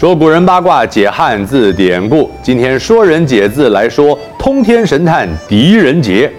[0.00, 2.30] 说古人八卦，解汉字典故。
[2.42, 6.32] 今天说人解字来说通天神探狄仁杰。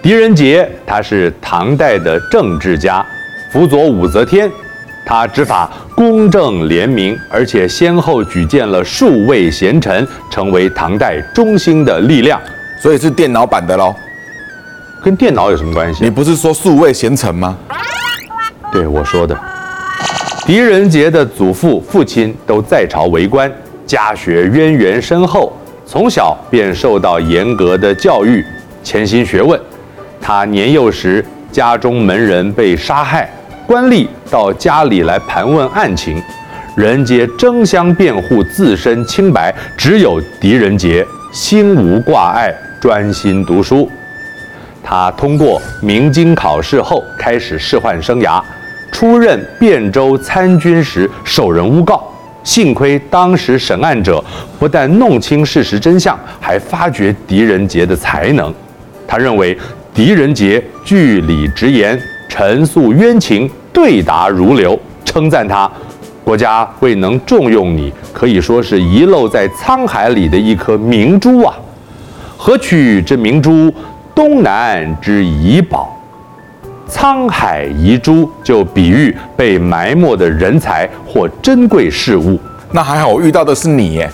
[0.00, 3.04] 狄仁杰他是唐代的政治家，
[3.52, 4.48] 辅佐武则天。
[5.04, 12.40] 他执法公正廉明，而且先后举荐了数位贤臣，成为唐代中兴的力量。
[12.80, 13.92] 所以是电脑版的喽？
[15.02, 16.04] 跟电脑有什么关系？
[16.04, 17.58] 你不是说数位贤臣吗？
[18.70, 19.36] 对，我说的。
[20.50, 23.48] 狄仁杰的祖父、父亲都在朝为官，
[23.86, 28.44] 家学渊源深厚，从小便受到严格的教育，
[28.82, 29.60] 潜心学问。
[30.20, 33.30] 他年幼时，家中门人被杀害。
[33.64, 36.20] 官吏到家里来盘问案情，
[36.74, 43.88] 人皆争相辩护自身清白，只有狄仁杰心无挂碍，专心读书。
[44.82, 48.42] 他通过明经考试后，开始仕宦生涯。
[49.00, 52.06] 出任汴州参军时，受人诬告，
[52.44, 54.22] 幸亏当时审案者
[54.58, 58.52] 不但弄清事实真相，还发掘狄仁杰的才能。
[59.08, 59.56] 他认为
[59.94, 61.98] 狄仁杰据理直言，
[62.28, 63.50] 陈述冤情。
[63.72, 65.70] 对答如流，称赞他，
[66.22, 71.54] 国家未能重用你，可以说是遗漏在沧海里的一颗明珠啊！
[72.36, 73.72] 何取之明珠？
[74.14, 75.96] 东南之遗宝。
[76.90, 82.38] 沧海遗珠就比喻被埋没的人才或珍贵事物。
[82.72, 84.10] 那还好，我遇到的是你耶。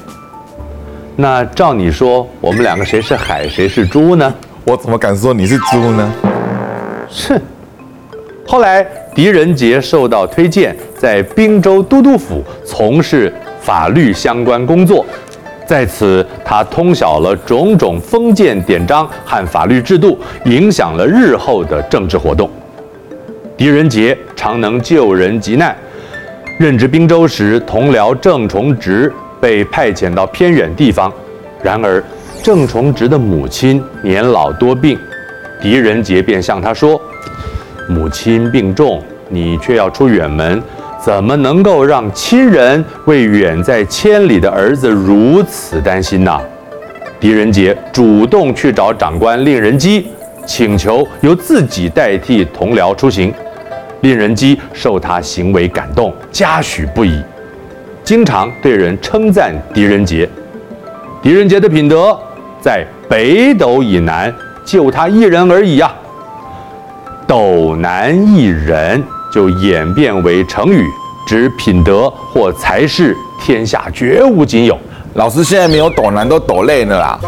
[1.17, 4.33] 那照你说，我们两个谁是海，谁是猪呢？
[4.65, 6.13] 我怎么敢说你是猪呢？
[7.09, 7.41] 哼。
[8.47, 15.05] 后来，狄仁杰受到推荐，在滨州都督府从事法律相关工作。
[15.67, 22.49] 在此，他通晓了种种封建典章和法律制度，影响了日后的政治活动。
[23.57, 25.75] 狄仁杰常能救人急难。
[26.59, 31.11] 任职滨州时，同僚郑崇植被派遣到偏远地方，
[31.63, 32.03] 然而
[32.43, 34.99] 郑崇植的母亲年老多病，
[35.61, 37.01] 狄仁杰便向他说。
[37.89, 40.63] 母亲病重，你却要出远门，
[41.03, 46.39] 怎么能够让亲人为远在千里的儿子如此担心呢？
[47.19, 50.09] 狄仁杰主动去找长官令人机，
[50.45, 53.33] 请求由自己代替同僚出行。
[54.01, 57.23] 令人机受他行为感动，嘉许不已，
[58.05, 60.29] 经常对人称赞狄仁杰。
[61.23, 62.17] 狄仁杰的品德，
[62.61, 64.33] 在北斗以南，
[64.65, 65.95] 就他一人而已呀、啊。
[67.27, 69.03] 斗南一人
[69.33, 70.85] 就演变为成语，
[71.27, 74.79] 指品德或才识天下绝无仅有。
[75.15, 77.21] 老师现在没有斗南都斗累了啦。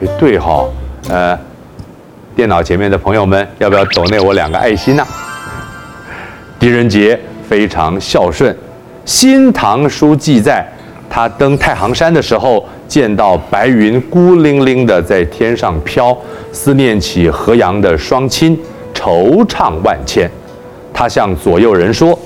[0.00, 0.72] 哎，对哈、哦，
[1.08, 1.36] 呃，
[2.36, 5.08] 电脑前面的朋友们，要不要斗内我两个爱心呢、啊？
[6.60, 8.52] 狄仁杰非常孝顺，
[9.06, 10.62] 《新唐书》记载，
[11.08, 16.14] 他登太行山的时候，见到白云孤零零的在天上飘，
[16.52, 18.60] 思念起河阳的双亲。
[18.92, 20.30] 惆怅万千，
[20.92, 22.18] 他向左右人说：“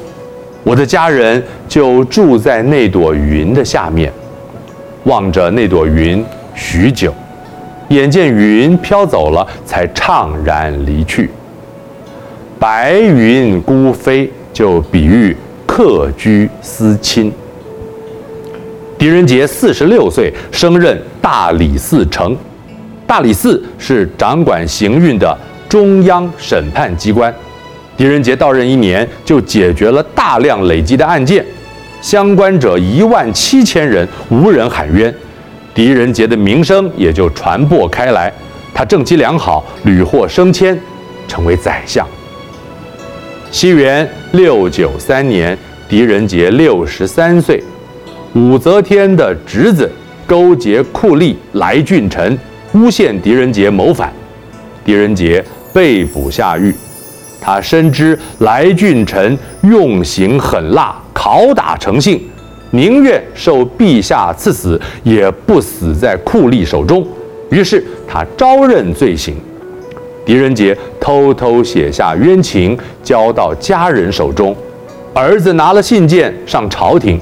[0.64, 4.12] 我的家人就住在那朵云的下面。”
[5.04, 6.24] 望着那朵云
[6.56, 7.14] 许久，
[7.90, 11.30] 眼见云飘走了，才怅然离去。
[12.64, 15.36] 白云孤飞，就比喻
[15.66, 17.30] 客居思亲。
[18.96, 22.34] 狄仁杰四十六岁，升任大理寺丞。
[23.06, 25.38] 大理寺是掌管刑运的。
[25.68, 27.30] 中央审判机关，
[27.98, 31.44] 狄仁杰到任一年就解决了大量累积的案件，
[32.00, 35.14] 相关者一万七千人，无人喊冤，
[35.74, 38.32] 狄仁杰的名声也就传播开来。
[38.72, 40.80] 他政绩良好，屡获升迁，
[41.28, 42.08] 成为宰相。
[43.54, 45.56] 西元六九三年，
[45.88, 47.62] 狄仁杰六十三岁，
[48.34, 49.88] 武则天的侄子
[50.26, 52.36] 勾结酷吏来俊臣，
[52.72, 54.12] 诬陷狄仁杰谋反，
[54.84, 55.42] 狄仁杰。
[55.72, 56.74] 被捕下狱，
[57.40, 62.20] 他深知来俊臣用刑狠辣，拷打成性，
[62.72, 67.06] 宁愿受陛下赐死，也不死在酷吏手中。
[67.50, 69.36] 于是他招认罪行。
[70.24, 74.56] 狄仁杰偷偷写下冤情，交到家人手中。
[75.12, 77.20] 儿子拿了信件上朝廷，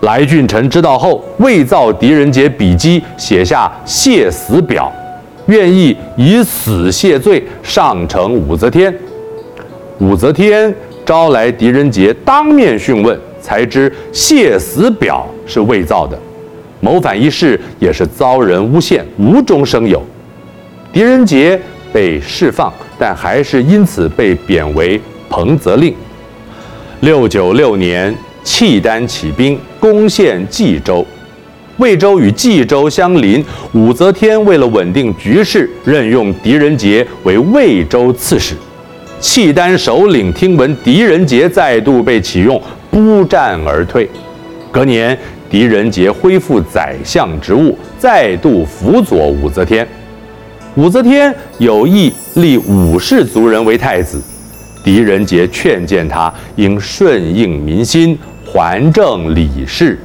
[0.00, 4.92] 来俊臣知道后，伪造狄仁杰笔迹，写下谢死表。
[5.46, 8.94] 愿意以死谢罪，上呈武则天。
[9.98, 10.72] 武则天
[11.04, 16.18] 招来狄仁杰当面讯问，才知谢死表是伪造的。
[16.80, 20.02] 谋反一事也是遭人诬陷，无中生有。
[20.92, 21.60] 狄仁杰
[21.92, 25.94] 被释放，但还是因此被贬为彭泽令。
[27.00, 31.04] 六九六年，契丹起兵，攻陷冀州。
[31.78, 38.54] 魏州与冀州相邻，武则天为了稳定局势，任用狄仁杰为魏州刺史。
[39.18, 42.60] 契丹首领听闻狄仁杰再度被启用，
[42.90, 44.08] 不战而退。
[44.70, 45.16] 隔年，
[45.48, 49.86] 狄仁杰恢复宰相职务，再度辅佐武则天。
[50.76, 54.18] 武则天有意立武氏族人为太子，
[54.82, 59.98] 狄仁杰劝谏他应顺应民心，还政李氏。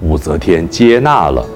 [0.00, 1.46] 武则天接纳了，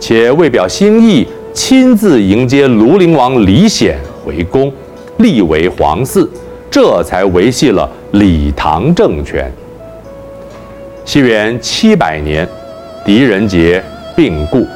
[0.00, 4.72] 且为表心意，亲自迎接庐陵王李显回宫，
[5.18, 6.28] 立为皇嗣，
[6.68, 9.48] 这才维系了李唐政权。
[11.04, 12.48] 西元七百年，
[13.06, 13.80] 狄仁杰
[14.16, 14.66] 病故，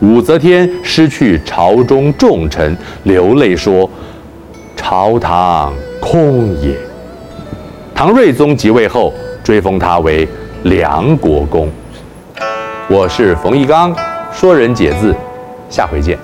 [0.00, 3.88] 武则天失去朝中重臣，流泪说
[4.76, 6.76] ：“朝堂空也。”
[7.94, 9.12] 唐睿宗即位后，
[9.42, 10.28] 追封他为
[10.64, 11.70] 梁国公。
[12.88, 13.94] 我是冯一刚，
[14.32, 15.14] 说人解字，
[15.70, 16.18] 下回见。